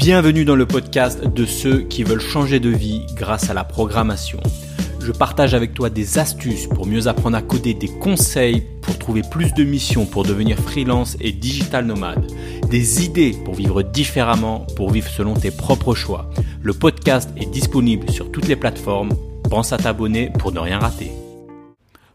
[0.00, 4.40] Bienvenue dans le podcast de ceux qui veulent changer de vie grâce à la programmation.
[4.98, 9.20] Je partage avec toi des astuces pour mieux apprendre à coder, des conseils pour trouver
[9.30, 12.32] plus de missions pour devenir freelance et digital nomade,
[12.70, 16.30] des idées pour vivre différemment, pour vivre selon tes propres choix.
[16.62, 19.14] Le podcast est disponible sur toutes les plateformes.
[19.50, 21.12] Pense à t'abonner pour ne rien rater.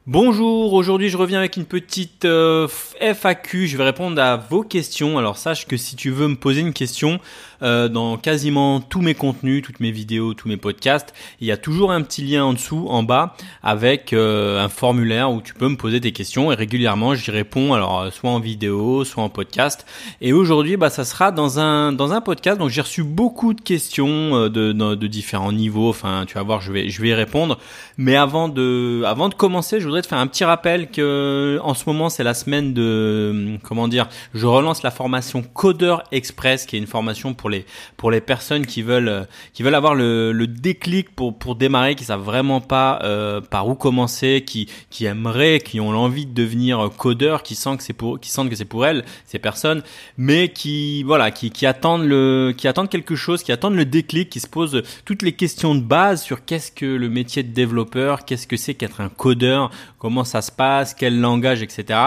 [0.08, 2.68] Bonjour, aujourd'hui je reviens avec une petite euh,
[3.02, 5.18] FAQ, je vais répondre à vos questions.
[5.18, 7.20] Alors sache que si tu veux me poser une question
[7.66, 11.58] euh, dans quasiment tous mes contenus, toutes mes vidéos, tous mes podcasts, il y a
[11.58, 15.68] toujours un petit lien en dessous, en bas, avec euh, un formulaire où tu peux
[15.68, 19.86] me poser tes questions et régulièrement j'y réponds, alors soit en vidéo, soit en podcast.
[20.22, 22.60] Et aujourd'hui, bah ça sera dans un dans un podcast.
[22.60, 25.90] Donc j'ai reçu beaucoup de questions de, de, de différents niveaux.
[25.90, 27.58] Enfin, tu vas voir, je vais je vais y répondre.
[27.98, 31.74] Mais avant de avant de commencer, je voudrais te faire un petit rappel que en
[31.74, 36.76] ce moment c'est la semaine de comment dire, je relance la formation Codeur Express qui
[36.76, 37.55] est une formation pour les
[37.98, 42.62] pour les personnes qui veulent qui veulent avoir le, déclic pour démarrer, qui savent vraiment
[42.62, 47.56] pas euh, par où commencer, qui qui aimeraient, qui ont l'envie de devenir codeur, qui
[47.56, 49.84] sentent que c'est pour qui sentent que c'est pour elles ces personnes,
[50.18, 54.30] mais qui voilà qui qui attendent le qui attendent quelque chose, qui attendent le déclic,
[54.30, 58.26] qui se posent toutes les questions de base sur qu'est-ce que le métier de développeur,
[58.26, 62.00] qu'est-ce que c'est qu'être un codeur, comment ça se passe, quel langage, etc.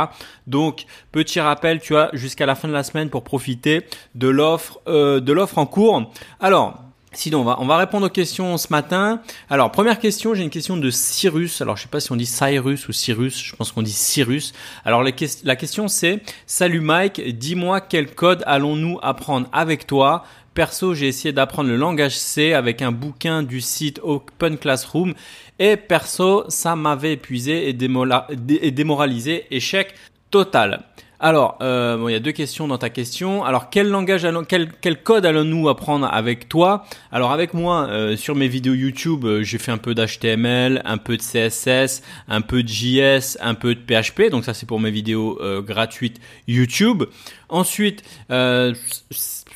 [0.46, 3.82] Donc, petit rappel, tu as jusqu'à la fin de la semaine pour profiter
[4.14, 6.10] de l'offre, euh, de l'offre en cours.
[6.40, 6.82] Alors,
[7.14, 9.22] Sinon, on va, on va répondre aux questions ce matin.
[9.48, 11.62] Alors, première question, j'ai une question de Cyrus.
[11.62, 14.52] Alors, je sais pas si on dit Cyrus ou Cyrus, je pense qu'on dit Cyrus.
[14.84, 15.10] Alors, la,
[15.42, 20.24] la question c'est, salut Mike, dis-moi quel code allons-nous apprendre avec toi?
[20.52, 25.14] Perso, j'ai essayé d'apprendre le langage C avec un bouquin du site Open Classroom.
[25.58, 29.46] Et perso, ça m'avait épuisé et, démoralisé.
[29.50, 29.94] Échec
[30.30, 30.84] total.
[31.20, 33.44] Alors, euh, bon, il y a deux questions dans ta question.
[33.44, 36.84] Alors, quel langage, allons, quel, code allons-nous apprendre avec toi?
[37.10, 40.96] Alors, avec moi, euh, sur mes vidéos YouTube, euh, j'ai fait un peu d'HTML, un
[40.96, 44.30] peu de CSS, un peu de JS, un peu de PHP.
[44.30, 47.02] Donc ça, c'est pour mes vidéos euh, gratuites YouTube.
[47.48, 48.04] Ensuite,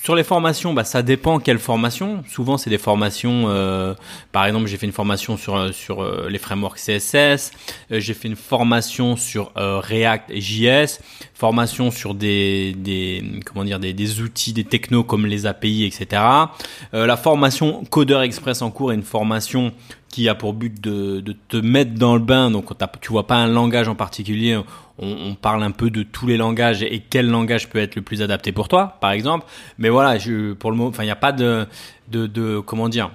[0.03, 2.25] sur les formations, bah, ça dépend quelle formation.
[2.29, 3.45] Souvent, c'est des formations.
[3.47, 3.95] Euh,
[4.33, 7.53] par exemple, j'ai fait une formation sur euh, sur euh, les frameworks CSS.
[7.89, 10.99] j'ai fait une formation sur React et JS.
[11.35, 16.21] Formation sur des des comment dire des, des outils, des technos comme les API, etc.
[16.93, 19.73] la formation Codeur Express en cours est une formation
[20.13, 22.53] qui a pour but de, de te mettre dans le bain.
[22.53, 24.57] Donc, tu vois pas un langage en particulier.
[24.99, 28.03] On, on, parle un peu de tous les langages et quel langage peut être le
[28.03, 29.47] plus adapté pour toi, par exemple.
[29.79, 31.67] Mais voilà, je, pour le moment, enfin, il n'y a pas de,
[32.09, 33.11] de, de, comment dire,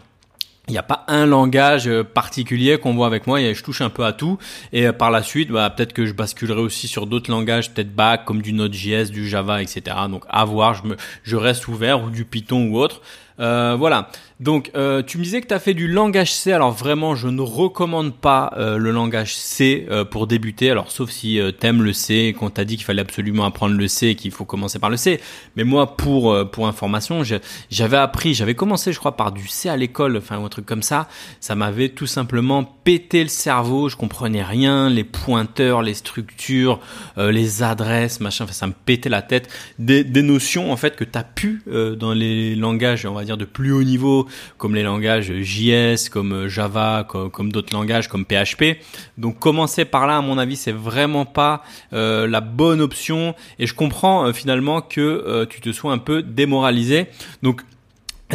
[0.67, 4.03] il n'y a pas un langage particulier qu'on voit avec moi, je touche un peu
[4.03, 4.37] à tout.
[4.73, 8.25] Et par la suite, bah, peut-être que je basculerai aussi sur d'autres langages, peut-être back,
[8.25, 9.95] comme du Node.js, du Java, etc.
[10.09, 13.01] Donc à voir, je, me, je reste ouvert, ou du Python ou autre.
[13.39, 14.09] Euh, voilà.
[14.39, 16.51] Donc, euh, tu me disais que tu as fait du langage C.
[16.51, 20.69] Alors vraiment, je ne recommande pas euh, le langage C euh, pour débuter.
[20.69, 23.87] Alors sauf si euh, t'aimes le C, qu'on t'a dit qu'il fallait absolument apprendre le
[23.87, 25.19] C et qu'il faut commencer par le C.
[25.55, 27.23] Mais moi, pour pour information,
[27.71, 30.83] j'avais appris, j'avais commencé, je crois, par du C à l'école, enfin un truc comme
[30.83, 31.07] ça.
[31.39, 33.89] Ça m'avait tout simplement pété le cerveau.
[33.89, 36.79] Je comprenais rien, les pointeurs, les structures,
[37.17, 38.43] les adresses, machin.
[38.43, 39.49] Enfin, ça me pétait la tête.
[39.79, 43.45] Des, des notions en fait que t'as pu dans les langages, on va dire de
[43.45, 44.27] plus haut niveau
[44.57, 48.77] comme les langages JS, comme Java, comme, d'autres langages, comme PHP.
[49.17, 53.35] Donc commencer par là, à mon avis, c'est vraiment pas euh, la bonne option.
[53.59, 57.07] Et je comprends euh, finalement que euh, tu te sois un peu démoralisé.
[57.43, 57.61] Donc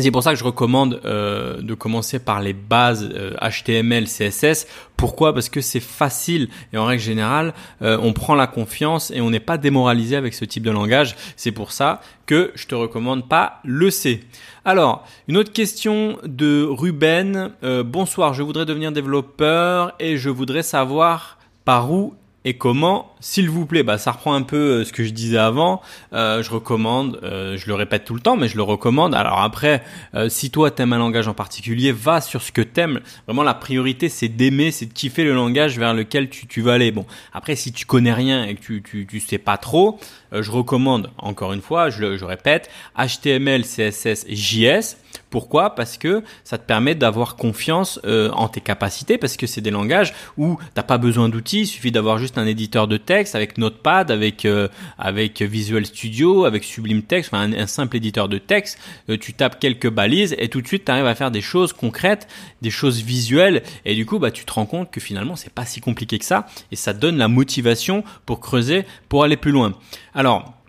[0.00, 3.10] c'est pour ça que je recommande euh, de commencer par les bases
[3.42, 4.66] HTML, euh, CSS.
[4.96, 5.34] Pourquoi?
[5.34, 9.28] Parce que c'est facile et en règle générale, euh, on prend la confiance et on
[9.28, 11.14] n'est pas démoralisé avec ce type de langage.
[11.36, 14.24] C'est pour ça que je te recommande pas le C.
[14.64, 17.50] Alors, une autre question de Ruben.
[17.84, 22.14] bonsoir, je voudrais devenir développeur et je voudrais savoir par où
[22.44, 25.38] et comment S'il vous plaît, bah ça reprend un peu euh, ce que je disais
[25.38, 25.80] avant.
[26.12, 29.14] Euh, je recommande, euh, je le répète tout le temps, mais je le recommande.
[29.14, 29.82] Alors après,
[30.28, 33.00] si toi t'aimes un langage en particulier, va sur ce que t'aimes.
[33.26, 36.74] Vraiment, la priorité c'est d'aimer, c'est de kiffer le langage vers lequel tu, tu vas
[36.74, 36.90] aller.
[36.90, 40.00] Bon, après si tu connais rien et que tu tu, tu sais pas trop,
[40.32, 44.96] je recommande encore une fois, je, je répète, HTML, CSS, JS.
[45.32, 45.74] Pourquoi?
[45.74, 50.12] Parce que ça te permet d'avoir confiance en tes capacités, parce que c'est des langages
[50.36, 54.10] où t'as pas besoin d'outils, il suffit d'avoir juste un éditeur de texte avec Notepad,
[54.10, 54.68] avec euh,
[54.98, 58.78] avec Visual Studio, avec Sublime Text, enfin un, simple éditeur de texte.
[59.08, 61.72] Euh, tu tapes quelques balises et tout de suite tu arrives à faire des choses
[61.72, 62.28] concrètes,
[62.60, 65.64] des choses visuelles et du coup bah tu te rends compte que finalement c'est pas
[65.64, 69.74] si compliqué que ça et ça donne la motivation pour creuser, pour aller plus loin.
[70.14, 70.61] Alors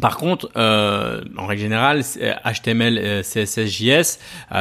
[0.00, 2.02] Par contre, euh, en règle générale,
[2.44, 4.18] HTML, CSS, JS,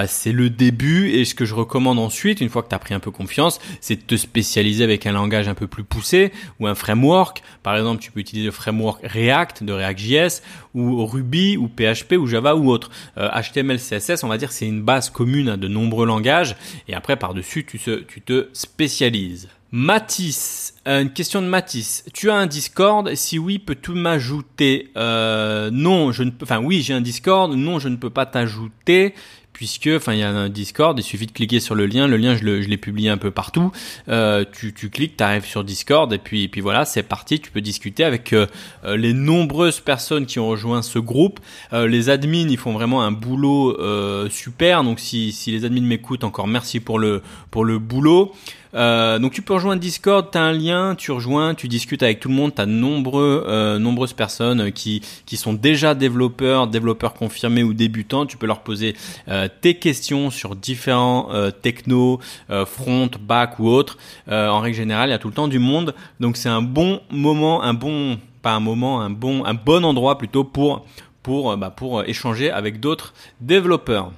[0.07, 1.09] c'est le début.
[1.11, 3.59] Et ce que je recommande ensuite, une fois que tu as pris un peu confiance,
[3.81, 7.43] c'est de te spécialiser avec un langage un peu plus poussé ou un framework.
[7.63, 10.41] Par exemple, tu peux utiliser le framework React de React.js
[10.73, 12.89] ou Ruby ou PHP ou Java ou autre.
[13.17, 16.55] HTML, CSS, on va dire, c'est une base commune à de nombreux langages.
[16.87, 19.49] Et après, par-dessus, tu te spécialises.
[19.77, 22.05] Matisse, une question de Matisse.
[22.13, 23.13] Tu as un Discord?
[23.15, 24.89] Si oui, peux-tu m'ajouter?
[24.95, 26.45] Euh, Non, je ne peux.
[26.45, 27.53] Enfin, oui, j'ai un Discord.
[27.53, 29.13] Non, je ne peux pas t'ajouter
[29.51, 30.97] puisque, enfin, il y a un Discord.
[30.97, 32.07] Il suffit de cliquer sur le lien.
[32.07, 33.73] Le lien, je l'ai publié un peu partout.
[34.07, 37.41] Euh, tu, tu cliques, tu arrives sur Discord et puis, et puis voilà, c'est parti.
[37.41, 38.47] Tu peux discuter avec euh,
[38.85, 41.41] euh, les nombreuses personnes qui ont rejoint ce groupe.
[41.73, 43.77] Euh, les admins, ils font vraiment un boulot
[44.29, 44.85] super.
[44.85, 48.33] Donc, si, si les admins m'écoutent, encore merci pour le pour le boulot.
[48.75, 52.19] Euh, donc tu peux rejoindre Discord, tu as un lien, tu rejoins, tu discutes avec
[52.19, 57.13] tout le monde, tu as nombreux, euh, nombreuses personnes qui, qui sont déjà développeurs, développeurs
[57.13, 58.25] confirmés ou débutants.
[58.25, 58.95] Tu peux leur poser
[59.27, 61.29] euh, tes questions sur différents
[61.61, 62.19] technos,
[62.65, 63.97] front, back ou autres.
[64.27, 65.95] en règle générale, il y a tout le temps du monde.
[66.19, 70.17] Donc c'est un bon moment, un bon, pas un moment, un bon, un bon endroit
[70.17, 70.85] plutôt pour,
[71.23, 74.11] pour, bah, pour échanger avec d'autres développeurs.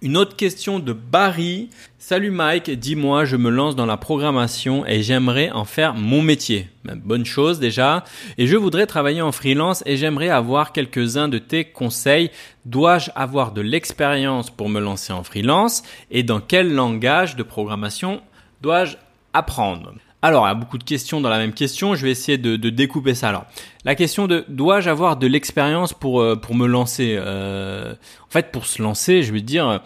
[0.00, 1.70] Une autre question de Barry.
[1.98, 6.68] Salut Mike, dis-moi, je me lance dans la programmation et j'aimerais en faire mon métier.
[6.84, 8.04] Ben, bonne chose déjà.
[8.36, 12.30] Et je voudrais travailler en freelance et j'aimerais avoir quelques-uns de tes conseils.
[12.64, 18.22] Dois-je avoir de l'expérience pour me lancer en freelance et dans quel langage de programmation
[18.62, 18.96] dois-je
[19.32, 19.94] apprendre?
[20.20, 21.94] Alors, il y a beaucoup de questions dans la même question.
[21.94, 23.28] Je vais essayer de, découper ça.
[23.28, 23.46] Alors,
[23.84, 28.50] la question de dois-je avoir de l'expérience pour euh, pour me lancer euh, En fait,
[28.50, 29.80] pour se lancer, je veux dire,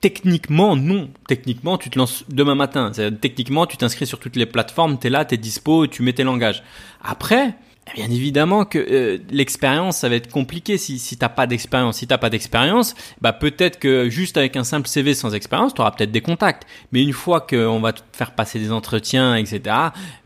[0.00, 1.10] techniquement, non.
[1.26, 2.92] Techniquement, tu te lances demain matin.
[3.20, 4.98] Techniquement, tu t'inscris sur toutes les plateformes.
[4.98, 6.62] T'es là, t'es dispo, tu mets tes langages.
[7.02, 7.54] Après,
[7.94, 11.98] Bien évidemment que euh, l'expérience, ça va être compliqué si, si t'as pas d'expérience.
[11.98, 15.80] Si t'as pas d'expérience, bah peut-être que juste avec un simple CV sans expérience, tu
[15.80, 16.66] auras peut-être des contacts.
[16.92, 19.60] Mais une fois qu'on va te faire passer des entretiens, etc.,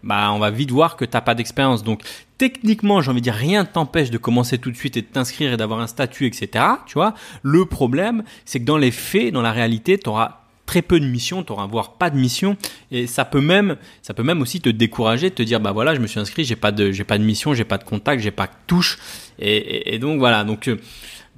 [0.03, 1.83] bah on va vite voir que t'as pas d'expérience.
[1.83, 2.03] Donc
[2.39, 5.07] techniquement, j'ai envie de dire, rien ne t'empêche de commencer tout de suite et de
[5.07, 6.65] t'inscrire et d'avoir un statut, etc.
[6.87, 7.15] Tu vois.
[7.43, 11.07] Le problème, c'est que dans les faits, dans la réalité, tu auras très peu de
[11.07, 12.57] missions, tu auras voire pas de mission
[12.91, 16.01] et ça peut même ça peut même aussi te décourager, te dire bah voilà, je
[16.01, 18.31] me suis inscrit, j'ai pas de j'ai pas de mission, j'ai pas de contact, j'ai
[18.31, 18.99] pas de touche
[19.39, 20.45] et, donc voilà.
[20.45, 20.81] Donc euh,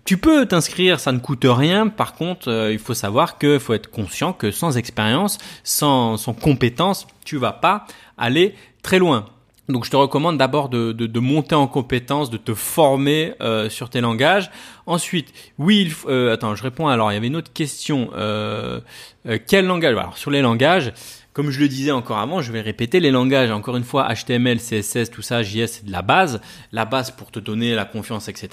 [0.05, 1.88] tu peux t'inscrire, ça ne coûte rien.
[1.88, 6.35] Par contre, euh, il faut savoir que faut être conscient que sans expérience, sans, sans
[6.35, 7.87] compétence, tu vas pas
[8.19, 9.26] aller très loin.
[9.69, 13.88] Donc je te recommande d'abord de, de, monter en compétence, de te former euh, sur
[13.88, 14.50] tes langages.
[14.84, 16.88] Ensuite, oui, il euh, attends, je réponds.
[16.88, 18.11] Alors il y avait une autre question.
[18.14, 18.81] Euh,
[19.26, 19.96] euh quel langage?
[19.96, 20.93] Alors sur les langages,
[21.34, 23.50] comme je le disais encore avant, je vais répéter les langages.
[23.50, 26.40] Encore une fois, HTML, CSS, tout ça, JS, c'est de la base.
[26.70, 28.50] La base pour te donner la confiance, etc.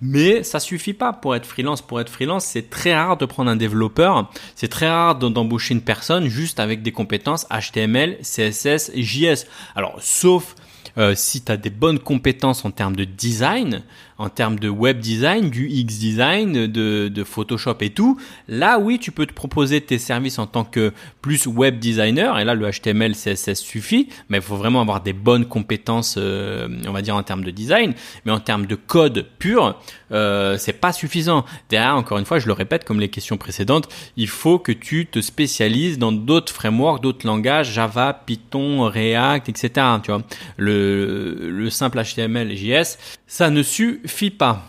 [0.00, 1.82] Mais ça suffit pas pour être freelance.
[1.82, 4.30] Pour être freelance, c'est très rare de prendre un développeur.
[4.54, 9.46] C'est très rare d'embaucher une personne juste avec des compétences HTML, CSS, JS.
[9.74, 10.54] Alors, sauf
[10.96, 13.82] euh, si tu as des bonnes compétences en termes de design,
[14.18, 18.18] en termes de web design, du X design, de, de, Photoshop et tout,
[18.48, 22.38] là oui, tu peux te proposer tes services en tant que plus web designer.
[22.38, 26.68] Et là, le HTML, CSS suffit, mais il faut vraiment avoir des bonnes compétences, euh,
[26.86, 29.78] on va dire en termes de design, mais en termes de code pur,
[30.12, 31.44] euh, c'est pas suffisant.
[31.68, 35.06] Derrière, encore une fois, je le répète, comme les questions précédentes, il faut que tu
[35.06, 39.70] te spécialises dans d'autres frameworks, d'autres langages, Java, Python, React, etc.
[40.02, 40.22] Tu vois,
[40.56, 44.62] le, le simple HTML JS, ça ne suffit pas.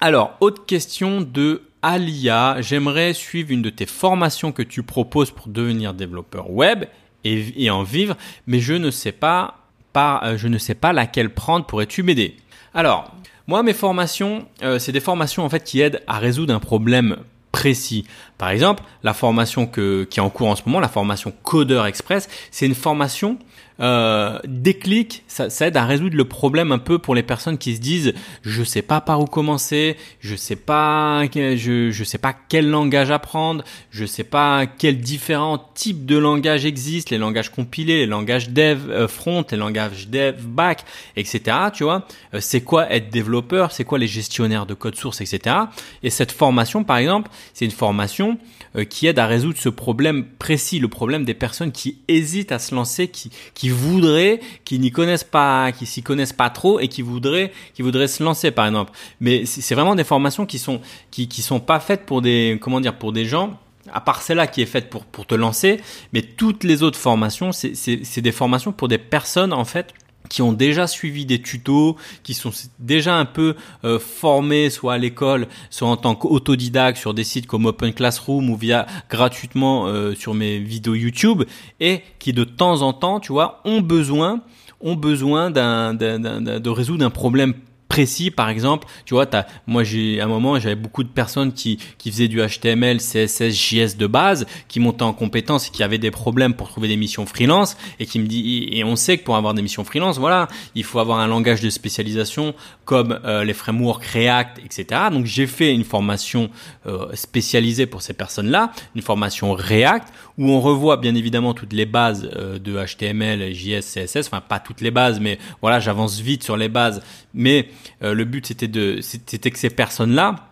[0.00, 2.56] Alors, autre question de Alia.
[2.60, 6.84] J'aimerais suivre une de tes formations que tu proposes pour devenir développeur web
[7.24, 9.56] et, en vivre, mais je ne sais pas,
[9.96, 11.66] euh, je ne sais pas laquelle prendre.
[11.66, 12.36] Pourrais-tu m'aider?
[12.72, 13.12] Alors,
[13.48, 17.16] moi, mes formations, euh, c'est des formations en fait qui aident à résoudre un problème
[17.52, 18.04] précis.
[18.36, 22.28] Par exemple, la formation qui est en cours en ce moment, la formation Codeur Express,
[22.50, 23.38] c'est une formation
[23.80, 27.76] euh, déclic, ça, ça, aide à résoudre le problème un peu pour les personnes qui
[27.76, 32.34] se disent je sais pas par où commencer, je sais pas je je sais pas
[32.48, 37.98] quel langage apprendre, je sais pas quels différents types de langages existent, les langages compilés,
[37.98, 40.84] les langages dev euh, front, les langages dev back,
[41.16, 41.56] etc.
[41.72, 45.56] Tu vois, euh, c'est quoi être développeur, c'est quoi les gestionnaires de code source, etc.
[46.02, 48.38] Et cette formation, par exemple, c'est une formation
[48.76, 52.58] euh, qui aide à résoudre ce problème précis, le problème des personnes qui hésitent à
[52.58, 56.88] se lancer, qui, qui voudraient, qui n'y connaissent pas, qui s'y connaissent pas trop et
[56.88, 58.92] qui voudraient, qui voudraient se lancer par exemple.
[59.20, 60.80] Mais c'est vraiment des formations qui sont,
[61.10, 63.58] qui, qui sont pas faites pour des, comment dire, pour des gens
[63.92, 65.80] à part celle-là qui est faite pour, pour te lancer,
[66.12, 69.94] mais toutes les autres formations, c'est des formations pour des personnes en fait
[70.28, 73.54] qui ont déjà suivi des tutos, qui sont déjà un peu
[73.84, 78.50] euh, formés soit à l'école, soit en tant qu'autodidacte sur des sites comme Open Classroom
[78.50, 81.44] ou via gratuitement euh, sur mes vidéos YouTube
[81.80, 84.42] et qui de temps en temps, tu vois, ont besoin
[84.82, 87.54] ont besoin d'un, de résoudre un problème
[87.96, 91.78] précis par exemple tu vois as, moi j'ai un moment j'avais beaucoup de personnes qui
[91.96, 95.96] qui faisaient du HTML CSS JS de base qui montaient en compétences et qui avaient
[95.96, 99.24] des problèmes pour trouver des missions freelance et qui me dit et on sait que
[99.24, 103.44] pour avoir des missions freelance voilà il faut avoir un langage de spécialisation comme euh,
[103.44, 106.50] les frameworks React etc donc j'ai fait une formation
[106.86, 111.72] euh, spécialisée pour ces personnes là une formation React où on revoit bien évidemment toutes
[111.72, 116.20] les bases euh, de HTML JS CSS enfin pas toutes les bases mais voilà j'avance
[116.20, 117.00] vite sur les bases
[117.36, 117.68] mais
[118.02, 120.48] euh, le but c'était de c'était que ces personnes-là,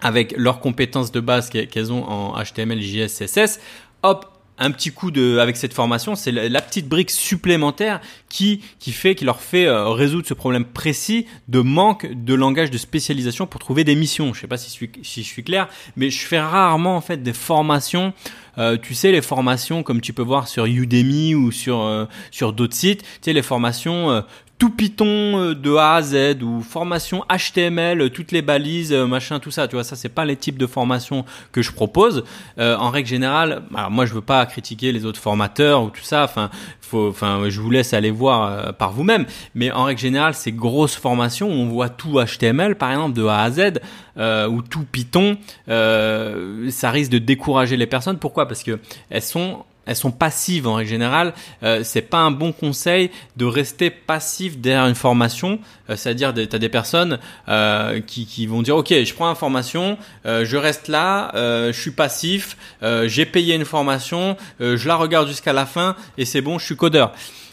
[0.00, 3.60] avec leurs compétences de base qu'elles ont en HTML, JS, CSS,
[4.02, 4.26] hop,
[4.56, 9.14] un petit coup de avec cette formation, c'est la, petite brique supplémentaire qui qui fait
[9.14, 13.60] qui leur fait euh, résoudre ce problème précis de manque de langage de spécialisation pour
[13.60, 14.32] trouver des missions.
[14.32, 17.00] Je sais pas si je suis si je suis clair, mais je fais rarement en
[17.00, 18.12] fait des formations
[18.58, 22.76] euh, tu sais les formations comme tu peux voir sur Udemy ou sur sur d'autres
[22.76, 24.22] sites, tu sais les formations
[24.58, 29.06] tout Python euh, de A à Z ou formation HTML, euh, toutes les balises, euh,
[29.06, 29.66] machin, tout ça.
[29.68, 32.24] Tu vois, ça c'est pas les types de formations que je propose.
[32.58, 36.24] en règle générale, alors moi je veux pas critiquer les autres formateurs ou tout ça.
[36.24, 39.26] Enfin, faut, enfin, je vous laisse aller voir par vous-même.
[39.54, 43.24] Mais en règle générale, ces grosses formations où on voit tout HTML, par exemple, de
[43.24, 43.80] A à Z,
[44.50, 48.18] ou tout Python, ça risque de décourager les personnes.
[48.18, 48.46] Pourquoi?
[48.46, 48.78] Parce que
[49.10, 51.34] elles sont elles sont passives en règle générale.
[51.62, 55.58] Euh, c'est pas un bon conseil de rester passif derrière une formation.
[55.90, 59.36] Euh, C'est-à-dire, tu as des personnes euh, qui, qui, vont dire, ok, je prends une
[59.36, 64.96] formation, euh, je reste là, euh, je suis passif, j'ai payé une formation, je la
[64.96, 67.12] regarde jusqu'à la fin et c'est bon, je suis codeur.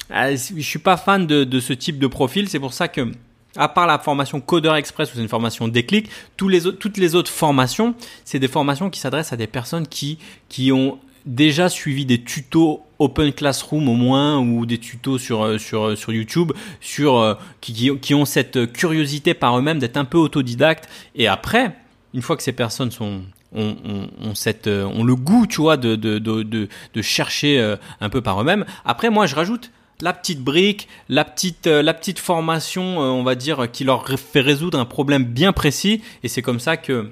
[0.09, 2.49] je suis pas fan de, de ce type de profil.
[2.49, 3.11] C'est pour ça que
[3.55, 7.95] à part la formation Codeur Express où c'est une formation déclic, toutes les autres formations,
[8.23, 10.19] c'est des formations qui s'adressent à des personnes qui,
[10.49, 15.57] qui ont déjà suivi des tutos Open Classroom au moins ou des tutos sur euh,
[15.57, 20.05] sur euh, sur YouTube sur euh, qui, qui ont cette curiosité par eux-mêmes d'être un
[20.05, 21.75] peu autodidacte et après
[22.13, 23.21] une fois que ces personnes sont
[23.53, 23.75] ont,
[24.21, 28.39] ont, cette, ont le goût, tu vois, de, de, de, de chercher un peu par
[28.39, 28.63] eux-mêmes.
[28.85, 33.69] Après, moi, je rajoute la petite brique, la petite, la petite formation, on va dire,
[33.69, 36.01] qui leur fait résoudre un problème bien précis.
[36.23, 37.11] Et c'est comme ça que,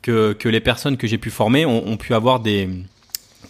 [0.00, 2.68] que, que les personnes que j'ai pu former ont, ont pu avoir des,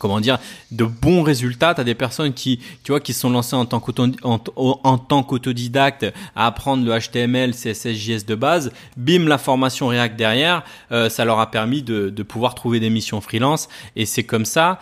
[0.00, 0.38] comment dire,
[0.72, 1.74] de bons résultats.
[1.74, 6.84] Tu as des personnes qui, tu vois, qui sont lancées en tant qu'autodidacte à apprendre
[6.84, 8.72] le HTML, CSS, JS de base.
[8.96, 12.90] Bim, la formation React derrière, euh, ça leur a permis de, de pouvoir trouver des
[12.90, 13.68] missions freelance.
[13.94, 14.80] Et c'est comme ça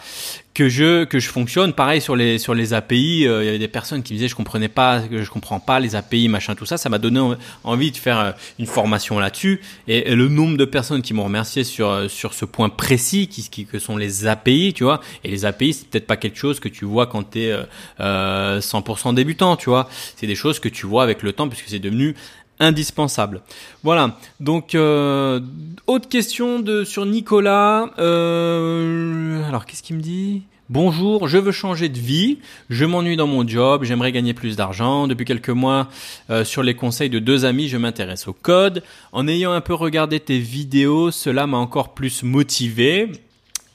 [0.59, 1.73] que je que je fonctionne.
[1.73, 4.27] Pareil sur les sur les API euh, il y avait des personnes qui me disaient
[4.27, 6.77] je comprenais pas que je comprends pas les API machin tout ça.
[6.77, 7.21] Ça m'a donné
[7.63, 9.61] envie de faire euh, une formation là-dessus.
[9.87, 13.49] Et, le nombre de personnes qui m'ont remercié sur euh, sur ce point précis qui,
[13.49, 15.01] qui que sont les API tu vois.
[15.23, 17.57] Et les API c'est peut-être pas quelque chose que tu vois quand tu es
[18.01, 19.89] euh, 100% débutant tu vois.
[20.17, 22.17] C'est des choses que tu vois avec le temps puisque c'est devenu
[22.61, 23.43] indispensable.
[23.83, 24.17] Voilà.
[24.41, 25.41] Donc, euh,
[25.87, 27.91] autre question de sur Nicolas.
[27.99, 30.43] Euh, alors, qu'est-ce qu'il me dit?
[30.71, 35.09] Bonjour, je veux changer de vie, je m'ennuie dans mon job, j'aimerais gagner plus d'argent.
[35.09, 35.89] Depuis quelques mois,
[36.29, 38.83] euh, sur les conseils de deux amis, je m'intéresse au code.
[39.13, 43.11] En ayant un peu regardé tes vidéos, cela m'a encore plus motivé.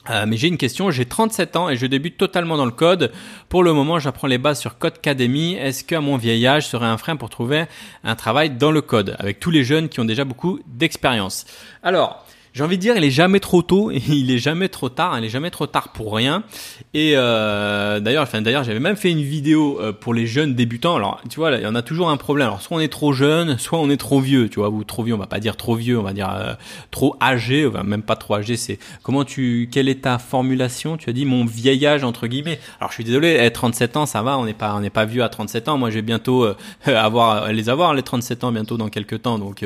[0.09, 3.11] Euh, mais j'ai une question, j'ai 37 ans et je débute totalement dans le code.
[3.47, 5.53] Pour le moment, j'apprends les bases sur Codecademy.
[5.53, 7.65] Est-ce qu'à mon vieil âge serait un frein pour trouver
[8.03, 11.45] un travail dans le code avec tous les jeunes qui ont déjà beaucoup d'expérience?
[11.83, 15.17] Alors, j'ai envie de dire, il est jamais trop tôt il est jamais trop tard.
[15.17, 16.43] Il est jamais trop tard pour rien.
[16.93, 20.95] Et euh, d'ailleurs, enfin d'ailleurs, j'avais même fait une vidéo euh, pour les jeunes débutants.
[20.95, 22.47] Alors, tu vois, là, il y en a toujours un problème.
[22.47, 24.49] Alors, soit on est trop jeune, soit on est trop vieux.
[24.49, 26.53] Tu vois, ou trop vieux, on va pas dire trop vieux, on va dire euh,
[26.91, 27.65] trop âgé.
[27.65, 28.55] Enfin, même pas trop âgé.
[28.55, 30.97] C'est comment tu, quelle est ta formulation?
[30.97, 32.59] Tu as dit mon vieil âge entre guillemets.
[32.79, 34.37] Alors, je suis désolé, eh, 37 ans, ça va.
[34.37, 35.79] On n'est pas, on n'est pas vieux à 37 ans.
[35.79, 36.55] Moi, je vais bientôt euh,
[36.85, 39.39] avoir les avoir les 37 ans bientôt dans quelques temps.
[39.39, 39.65] Donc,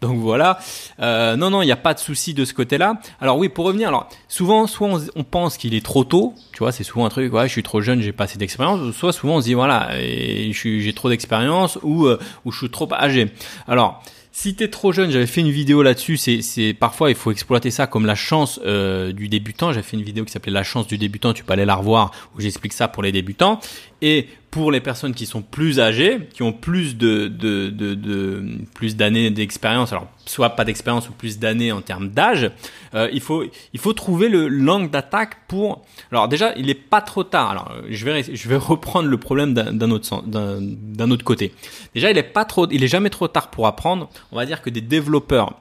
[0.00, 0.60] donc voilà.
[1.00, 3.00] non, non, il n'y a pas de souci de ce côté-là.
[3.20, 6.72] Alors oui, pour revenir, alors souvent, soit on, pense qu'il est trop tôt, tu vois,
[6.72, 9.36] c'est souvent un truc, ouais, je suis trop jeune, j'ai pas assez d'expérience, soit souvent
[9.36, 13.32] on se dit voilà, j'ai trop d'expérience ou euh, ou je suis trop âgé.
[13.66, 14.02] Alors
[14.40, 16.16] si t'es trop jeune, j'avais fait une vidéo là-dessus.
[16.16, 19.72] C'est, parfois il faut exploiter ça comme la chance euh, du débutant.
[19.72, 21.32] J'avais fait une vidéo qui s'appelait La chance du débutant.
[21.32, 23.58] Tu peux aller la revoir où j'explique ça pour les débutants.
[24.00, 27.28] Et pour les personnes qui sont plus âgées, qui ont plus de,
[28.74, 32.50] plus d'années d'expérience, alors soit pas d'expérience ou plus d'années en termes d'âge,
[32.94, 35.84] euh, il faut il faut trouver le langue d'attaque pour.
[36.10, 37.50] Alors déjà, il est pas trop tard.
[37.50, 41.52] Alors je vais je vais reprendre le problème d'un autre d'un autre côté.
[41.94, 44.08] Déjà, il est pas trop, il est jamais trop tard pour apprendre.
[44.32, 45.54] On va dire que des développeurs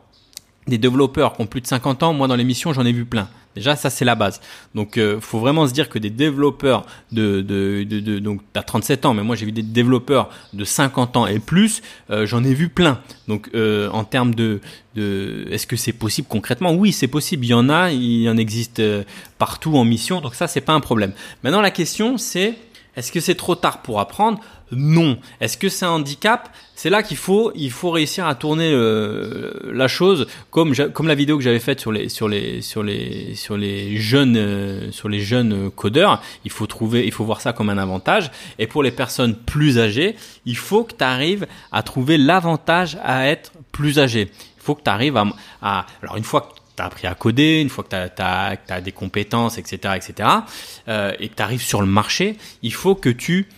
[0.68, 3.30] des développeurs qui ont plus de 50 ans, moi dans l'émission j'en ai vu plein.
[3.58, 4.40] Déjà, ça c'est la base.
[4.76, 8.64] Donc, euh, faut vraiment se dire que des développeurs de, de, de, de donc t'as
[8.64, 12.44] 37 ans, mais moi j'ai vu des développeurs de 50 ans et plus, euh, j'en
[12.44, 13.02] ai vu plein.
[13.28, 14.62] Donc, euh, en termes de,
[14.96, 16.74] de est-ce que c'est possible concrètement?
[16.74, 17.46] Oui, c'est possible.
[17.46, 19.04] Il y en a, il en existe euh,
[19.38, 21.14] partout en mission, donc ça c'est pas un problème.
[21.44, 22.56] Maintenant, la question c'est
[22.98, 24.40] est-ce que c'est trop tard pour apprendre
[24.72, 25.20] Non.
[25.40, 29.54] Est-ce que c'est un handicap C'est là qu'il faut, il faut réussir à tourner euh,
[29.72, 33.36] la chose comme comme la vidéo que j'avais faite sur les sur les sur les
[33.36, 36.24] sur les jeunes euh, sur les jeunes codeurs.
[36.44, 38.32] Il faut trouver, il faut voir ça comme un avantage.
[38.58, 40.16] Et pour les personnes plus âgées,
[40.48, 44.32] il faut que tu arrives à trouver l'avantage à être plus âgé.
[44.58, 45.26] Il faut que tu arrives à,
[45.62, 48.82] à alors une fois que tu as appris à coder, une fois que tu as,
[48.82, 50.30] des compétences, etc., etc.,
[50.88, 53.50] euh, et que tu arrives sur le marché, il faut que tu,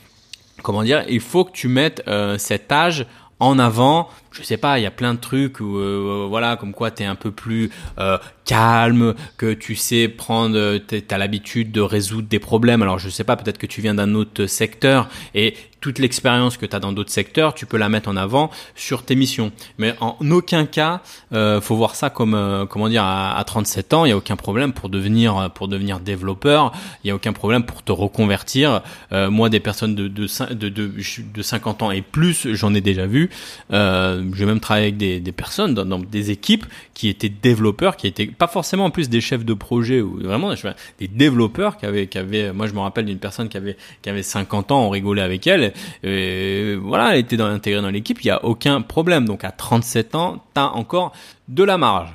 [0.63, 3.05] comment dire, il faut que tu mettes euh, cet âge
[3.39, 4.09] en avant.
[4.31, 7.03] Je sais pas, il y a plein de trucs où, euh, voilà, comme quoi tu
[7.03, 12.27] es un peu plus euh, calme, que tu sais prendre, tu as l'habitude de résoudre
[12.27, 12.81] des problèmes.
[12.81, 16.65] Alors je sais pas, peut-être que tu viens d'un autre secteur et toute l'expérience que
[16.65, 19.51] tu as dans d'autres secteurs, tu peux la mettre en avant sur tes missions.
[19.77, 23.93] Mais en aucun cas, euh, faut voir ça comme euh, comment dire à, à, 37
[23.93, 27.33] ans, il y a aucun problème pour devenir pour devenir développeur, il y a aucun
[27.33, 28.81] problème pour te reconvertir.
[29.11, 30.91] Euh, moi des personnes de de, de de,
[31.33, 33.29] de 50 ans et plus, j'en ai déjà vu.
[33.71, 38.27] Euh, j'ai même travaillé avec des, personnes dans, des équipes qui étaient développeurs, qui étaient
[38.27, 40.53] pas forcément en plus des chefs de projet ou vraiment
[40.99, 44.09] des développeurs qui avaient qui avaient moi je me rappelle d'une personne qui avait qui
[44.09, 45.73] avait 50 ans, on rigolait avec elle
[46.03, 49.25] et voilà, elle était intégrée dans l'équipe, il n'y a aucun problème.
[49.25, 51.13] Donc à 37 ans, tu as encore
[51.47, 52.13] de la marge.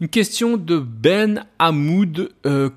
[0.00, 2.70] Une question de Ben Hamoud, euh,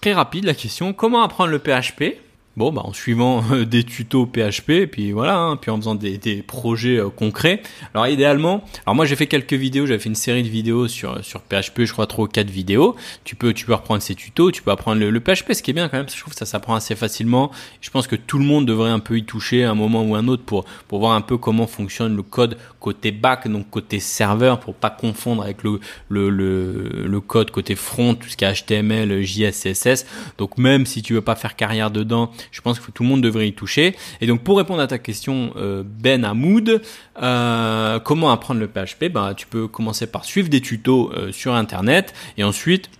[0.00, 2.18] très rapide la question, comment apprendre le PHP
[2.56, 6.44] Bon, bah, en suivant euh, des tutos PHP, puis voilà, hein, puis en faisant des,
[6.46, 7.60] projets euh, concrets.
[7.94, 11.24] Alors idéalement, alors moi j'ai fait quelques vidéos, j'avais fait une série de vidéos sur
[11.24, 12.94] sur PHP, je crois trois ou quatre vidéos.
[13.24, 15.74] Tu peux tu peux reprendre ces tutos, tu peux apprendre le, PHP, ce qui est
[15.74, 17.50] bien quand même, je trouve que ça s'apprend assez facilement.
[17.80, 20.14] Je pense que tout le monde devrait un peu y toucher à un moment ou
[20.14, 23.98] un autre pour pour voir un peu comment fonctionne le code côté back, donc côté
[23.98, 29.52] serveur, pour pas confondre avec le code côté front, tout ce qui est HTML, JS,
[29.52, 30.04] CSS.
[30.36, 33.22] Donc même si tu veux pas faire carrière dedans je pense que tout le monde
[33.22, 33.96] devrait y toucher.
[34.20, 36.82] Et donc pour répondre à ta question, euh, Ben Hamoud,
[37.22, 41.54] euh, comment apprendre le PHP bah, Tu peux commencer par suivre des tutos euh, sur
[41.54, 42.90] Internet et ensuite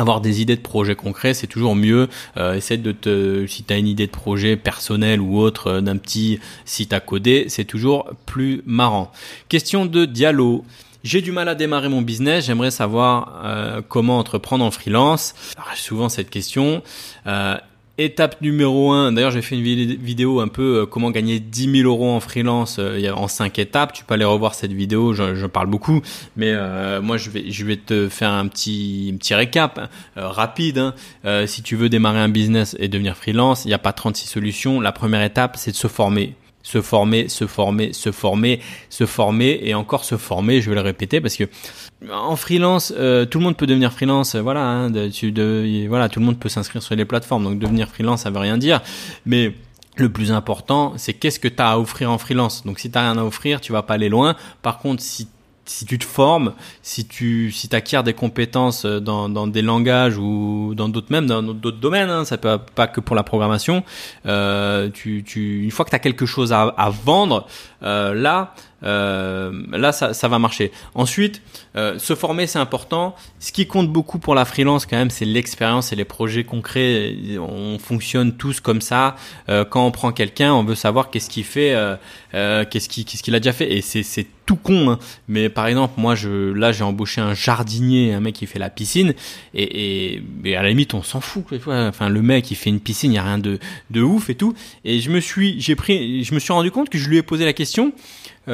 [0.00, 2.08] avoir des idées de projets concrets, c'est toujours mieux.
[2.36, 5.96] Euh, essaie de te, si tu as une idée de projet personnel ou autre d'un
[5.96, 9.12] petit site à coder, c'est toujours plus marrant.
[9.48, 10.64] Question de Diallo.
[11.02, 13.42] J'ai du mal à démarrer mon business, j'aimerais savoir
[13.88, 15.34] comment entreprendre en freelance.
[15.56, 16.82] Alors, souvent cette question.
[17.26, 17.56] Euh,
[18.02, 21.86] Étape numéro 1, d'ailleurs j'ai fait une vidéo un peu euh, comment gagner 10 000
[21.86, 23.92] euros en freelance euh, en 5 étapes.
[23.92, 26.00] Tu peux aller revoir cette vidéo, je, parle beaucoup,
[26.34, 30.78] mais euh, moi je vais, je vais te faire un petit, récap hein, rapide.
[30.78, 30.94] Hein.
[31.46, 34.80] si tu veux démarrer un business et devenir freelance, il n'y a pas 36 solutions.
[34.80, 39.60] La première étape c'est de se former se former, se former, se former, se former
[39.62, 40.60] et encore se former.
[40.60, 41.44] Je vais le répéter parce que
[42.10, 44.34] en freelance, euh, tout le monde peut devenir freelance.
[44.34, 47.44] Euh, voilà, hein, de, de, voilà, tout le monde peut s'inscrire sur les plateformes.
[47.44, 48.80] Donc devenir freelance, ça veut rien dire.
[49.26, 49.54] Mais
[49.96, 52.64] le plus important, c'est qu'est-ce que tu as à offrir en freelance.
[52.64, 54.36] Donc si tu rien à offrir, tu vas pas aller loin.
[54.62, 55.28] Par contre, si
[55.70, 56.52] si tu te formes,
[56.82, 61.26] si tu si acquiers des compétences euh, dans, dans des langages ou dans d'autres même
[61.26, 63.84] dans d'autres domaines, hein, ça peut pas que pour la programmation.
[64.26, 67.46] Euh, tu, tu une fois que tu as quelque chose à, à vendre,
[67.84, 70.72] euh, là euh, là ça, ça va marcher.
[70.94, 71.40] Ensuite,
[71.76, 73.14] euh, se former c'est important.
[73.38, 77.14] Ce qui compte beaucoup pour la freelance quand même, c'est l'expérience et les projets concrets.
[77.38, 79.14] On fonctionne tous comme ça.
[79.48, 81.76] Euh, quand on prend quelqu'un, on veut savoir qu'est-ce qu'il fait,
[82.32, 83.72] qu'est-ce qu'il qu'est-ce qu'il a déjà fait.
[83.72, 84.90] Et c'est tout con.
[84.90, 84.98] Hein.
[85.28, 88.68] Mais par exemple, moi je là j'ai embauché un jardinier, un mec qui fait la
[88.68, 89.14] piscine.
[89.54, 91.44] Et, et, à la limite on s'en fout.
[91.68, 93.60] Enfin le mec il fait une piscine, il y a rien de
[93.90, 94.54] de ouf et tout.
[94.84, 97.22] Et je me suis j'ai pris, je me suis rendu compte que je lui ai
[97.22, 97.92] posé la question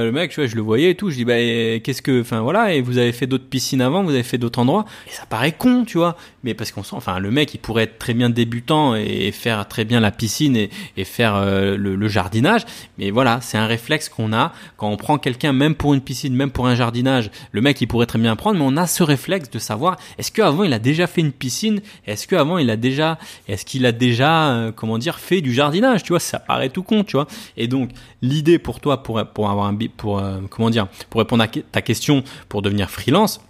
[0.05, 1.11] le mec, tu vois, je le voyais et tout.
[1.11, 4.11] Je dis, bah, qu'est-ce que, enfin voilà, et vous avez fait d'autres piscines avant, vous
[4.11, 4.85] avez fait d'autres endroits.
[5.07, 6.17] Et ça paraît con, tu vois.
[6.45, 9.67] Mais parce qu'on sent, enfin, le mec, il pourrait être très bien débutant et faire
[9.69, 10.71] très bien la piscine et,
[11.05, 12.63] faire le, le, jardinage.
[12.99, 16.35] Mais voilà, c'est un réflexe qu'on a quand on prend quelqu'un, même pour une piscine,
[16.35, 17.31] même pour un jardinage.
[17.53, 20.33] Le mec, il pourrait très bien prendre, mais on a ce réflexe de savoir est-ce
[20.33, 23.93] qu'avant il a déjà fait une piscine, est-ce qu'avant il a déjà, est-ce qu'il a
[23.93, 27.27] déjà, euh, comment dire, fait du jardinage, tu vois, ça paraît tout con, tu vois.
[27.57, 27.91] Et donc
[28.23, 31.83] l'idée pour toi, pour pour avoir un, pour euh, comment dire, pour répondre à ta
[31.83, 33.41] question, pour devenir freelance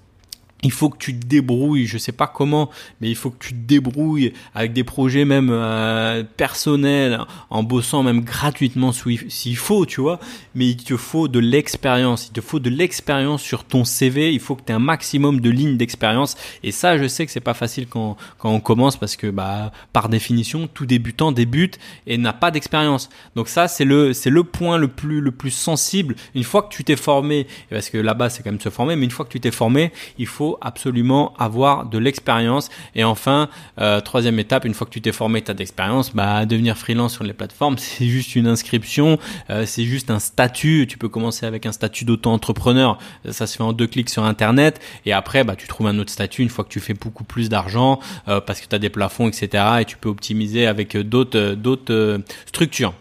[0.63, 3.53] il faut que tu te débrouilles, je sais pas comment, mais il faut que tu
[3.53, 10.01] te débrouilles avec des projets même euh, personnels, en bossant même gratuitement s'il faut, tu
[10.01, 10.19] vois.
[10.55, 14.33] Mais il te faut de l'expérience, il te faut de l'expérience sur ton CV.
[14.33, 16.37] Il faut que tu aies un maximum de lignes d'expérience.
[16.63, 19.73] Et ça, je sais que c'est pas facile quand, quand on commence parce que bah
[19.93, 23.11] par définition, tout débutant débute et n'a pas d'expérience.
[23.35, 26.17] Donc ça, c'est le c'est le point le plus le plus sensible.
[26.35, 29.05] Une fois que tu t'es formé, parce que là-bas c'est quand même se former, mais
[29.05, 32.69] une fois que tu t'es formé, il faut absolument avoir de l'expérience.
[32.95, 33.49] Et enfin,
[33.81, 37.15] euh, troisième étape, une fois que tu t'es formé, tu as d'expérience, bah, devenir freelance
[37.15, 39.19] sur les plateformes, c'est juste une inscription,
[39.51, 40.87] euh, c'est juste un statut.
[40.89, 42.99] Tu peux commencer avec un statut d'auto-entrepreneur.
[43.31, 44.81] Ça se fait en deux clics sur Internet.
[45.05, 47.49] Et après, bah, tu trouves un autre statut une fois que tu fais beaucoup plus
[47.49, 49.65] d'argent euh, parce que tu as des plafonds, etc.
[49.81, 52.95] Et tu peux optimiser avec d'autres d'autres structures.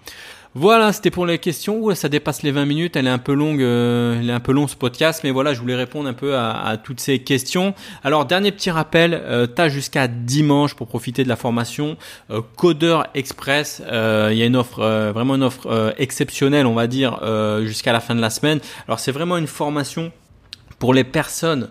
[0.57, 1.93] Voilà, c'était pour les questions.
[1.95, 2.95] ça dépasse les 20 minutes.
[2.95, 5.53] Elle est un peu longue, euh, elle est un peu long ce podcast, mais voilà,
[5.53, 7.73] je voulais répondre un peu à, toutes ces questions.
[8.05, 11.97] Alors, dernier petit rappel, euh, jusqu'à dimanche pour profiter de la formation
[12.31, 13.83] euh, Codeur Express.
[13.85, 14.79] Euh, il y a une offre,
[15.13, 17.19] vraiment une offre exceptionnelle, on va dire,
[17.63, 18.61] jusqu'à la fin de la semaine.
[18.87, 20.13] Alors, c'est vraiment une formation
[20.79, 21.69] pour les personnes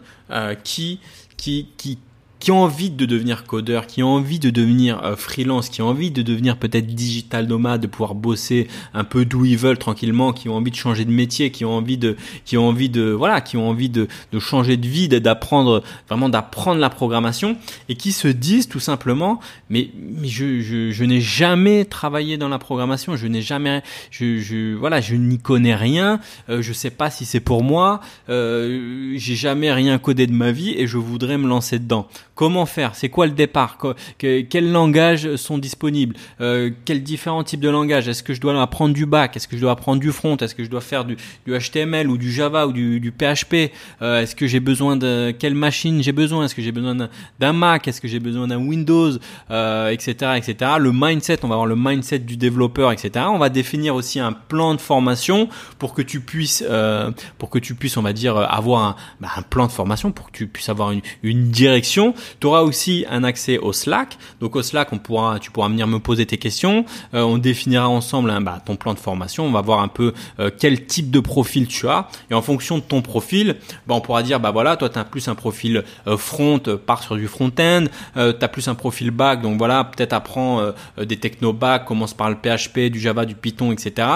[0.62, 1.00] qui
[1.38, 1.98] qui qui
[2.44, 5.88] qui ont envie de devenir codeur, qui ont envie de devenir euh, freelance, qui ont
[5.88, 10.34] envie de devenir peut-être digital nomade, de pouvoir bosser un peu d'où ils veulent tranquillement,
[10.34, 13.04] qui ont envie de changer de métier, qui ont envie de, qui ont envie de,
[13.04, 17.56] voilà, qui ont envie de, de changer de vie, d'apprendre vraiment d'apprendre la programmation
[17.88, 22.50] et qui se disent tout simplement, mais, mais je, je, je n'ai jamais travaillé dans
[22.50, 26.90] la programmation, je n'ai jamais, je, je, voilà, je n'y connais rien, euh, je sais
[26.90, 30.98] pas si c'est pour moi, euh, j'ai jamais rien codé de ma vie et je
[30.98, 32.06] voudrais me lancer dedans.
[32.34, 32.96] Comment faire?
[32.96, 33.78] C'est quoi le départ?
[34.18, 36.16] Quels langages sont disponibles?
[36.40, 38.08] Euh, Quels différents types de langages?
[38.08, 39.36] Est-ce que je dois apprendre du bac?
[39.36, 40.36] Est-ce que je dois apprendre du front?
[40.38, 41.16] Est-ce que je dois faire du,
[41.46, 43.70] HTML ou du Java ou du, PHP
[44.02, 46.46] euh, Est-ce que j'ai besoin de quelle machine j'ai besoin?
[46.46, 46.96] Est-ce que j'ai besoin
[47.38, 47.86] d'un Mac?
[47.86, 49.12] Est-ce que j'ai besoin d'un Windows?
[49.52, 50.12] Euh, Etc.
[50.36, 50.72] Etc.
[50.80, 53.26] Le mindset, on va avoir le mindset du développeur, etc.
[53.28, 57.60] On va définir aussi un plan de formation pour que tu puisses, euh, pour que
[57.60, 60.48] tu puisses, on va dire, avoir un, bah, un plan de formation pour que tu
[60.48, 60.92] puisses avoir
[61.22, 64.18] une direction tu auras aussi un accès au Slack.
[64.40, 66.84] Donc au Slack, on pourra, tu pourras venir me poser tes questions.
[67.14, 69.46] Euh, on définira ensemble hein, bah, ton plan de formation.
[69.46, 72.08] On va voir un peu euh, quel type de profil tu as.
[72.30, 73.56] Et en fonction de ton profil,
[73.86, 77.02] bah, on pourra dire, bah voilà, toi tu as plus un profil euh, front, part
[77.02, 77.84] sur du front-end.
[78.14, 82.30] tu as plus un profil back, donc voilà, peut-être apprends des techno back, commence par
[82.30, 84.08] le PHP, du Java, du Python, etc.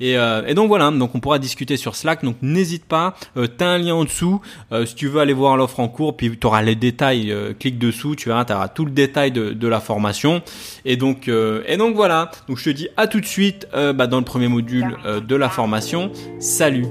[0.00, 2.24] Et, et donc voilà, donc on pourra discuter sur Slack.
[2.24, 4.40] Donc n'hésite pas, tu as un lien en dessous.
[4.84, 7.78] si tu veux aller voir l'offre en cours, puis tu auras les détails euh, clique
[7.78, 10.42] dessous, tu verras, tu auras tout le détail de, la formation.
[10.84, 12.30] Et donc, euh, et donc voilà.
[12.48, 15.36] Donc je te dis à tout de suite euh, bah, dans le premier module de
[15.36, 16.10] la formation.
[16.38, 16.86] Salut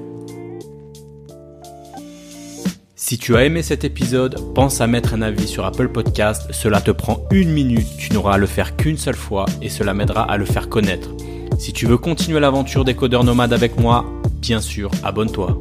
[2.97, 6.47] si tu as aimé cet épisode, pense à mettre un avis sur Apple Podcast.
[6.49, 9.93] Cela te prend une minute, tu n'auras à le faire qu'une seule fois et cela
[9.93, 11.09] m'aidera à le faire connaître.
[11.59, 14.05] Si tu veux continuer l'aventure des codeurs nomades avec moi,
[14.41, 15.59] bien sûr, abonne-toi.